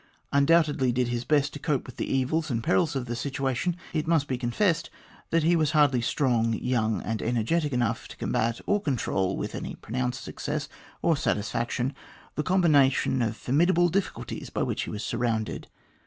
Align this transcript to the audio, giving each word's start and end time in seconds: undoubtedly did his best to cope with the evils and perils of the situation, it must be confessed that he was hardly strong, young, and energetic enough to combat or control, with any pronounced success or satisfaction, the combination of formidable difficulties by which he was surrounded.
undoubtedly 0.31 0.91
did 0.91 1.09
his 1.09 1.25
best 1.25 1.53
to 1.53 1.59
cope 1.59 1.85
with 1.85 1.97
the 1.97 2.11
evils 2.11 2.49
and 2.49 2.63
perils 2.63 2.95
of 2.95 3.05
the 3.05 3.15
situation, 3.15 3.75
it 3.93 4.07
must 4.07 4.27
be 4.27 4.35
confessed 4.35 4.89
that 5.29 5.43
he 5.43 5.55
was 5.55 5.73
hardly 5.73 6.01
strong, 6.01 6.53
young, 6.55 7.03
and 7.03 7.21
energetic 7.21 7.71
enough 7.71 8.07
to 8.07 8.17
combat 8.17 8.59
or 8.65 8.81
control, 8.81 9.37
with 9.37 9.53
any 9.53 9.75
pronounced 9.75 10.23
success 10.23 10.67
or 11.03 11.15
satisfaction, 11.15 11.93
the 12.33 12.41
combination 12.41 13.21
of 13.21 13.37
formidable 13.37 13.89
difficulties 13.89 14.49
by 14.49 14.63
which 14.63 14.85
he 14.85 14.89
was 14.89 15.03
surrounded. 15.03 15.67